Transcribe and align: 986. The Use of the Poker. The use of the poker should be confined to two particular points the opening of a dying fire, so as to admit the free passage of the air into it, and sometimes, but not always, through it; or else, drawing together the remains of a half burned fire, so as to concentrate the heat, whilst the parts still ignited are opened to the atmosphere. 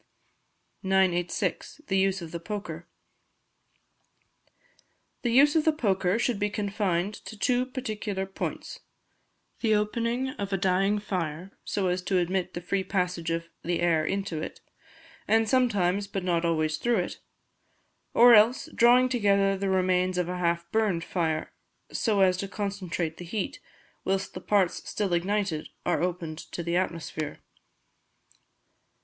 986. 0.81 1.79
The 1.85 1.95
Use 1.99 2.23
of 2.23 2.31
the 2.31 2.39
Poker. 2.39 2.87
The 5.21 5.29
use 5.31 5.55
of 5.55 5.63
the 5.63 5.71
poker 5.71 6.17
should 6.17 6.39
be 6.39 6.49
confined 6.49 7.13
to 7.25 7.37
two 7.37 7.67
particular 7.67 8.25
points 8.25 8.79
the 9.59 9.75
opening 9.75 10.29
of 10.39 10.51
a 10.51 10.57
dying 10.57 10.97
fire, 10.97 11.51
so 11.63 11.87
as 11.89 12.01
to 12.01 12.17
admit 12.17 12.55
the 12.55 12.61
free 12.61 12.83
passage 12.83 13.29
of 13.29 13.47
the 13.63 13.79
air 13.79 14.03
into 14.03 14.41
it, 14.41 14.59
and 15.27 15.47
sometimes, 15.47 16.07
but 16.07 16.23
not 16.23 16.43
always, 16.43 16.77
through 16.79 16.97
it; 16.97 17.19
or 18.15 18.33
else, 18.33 18.69
drawing 18.73 19.07
together 19.07 19.55
the 19.55 19.69
remains 19.69 20.17
of 20.17 20.27
a 20.27 20.39
half 20.39 20.65
burned 20.71 21.03
fire, 21.03 21.53
so 21.91 22.21
as 22.21 22.37
to 22.37 22.47
concentrate 22.47 23.17
the 23.17 23.23
heat, 23.25 23.59
whilst 24.03 24.33
the 24.33 24.41
parts 24.41 24.89
still 24.89 25.13
ignited 25.13 25.69
are 25.85 26.01
opened 26.01 26.39
to 26.39 26.63
the 26.63 26.75
atmosphere. 26.75 27.37